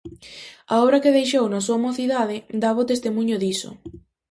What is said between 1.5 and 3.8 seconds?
súa mocidade dá bo testemuño diso.